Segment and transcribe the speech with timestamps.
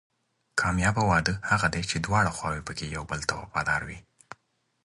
[0.59, 3.99] کامیابه واده هغه دی چې دواړه خواوې پکې یو بل ته وفادار وي.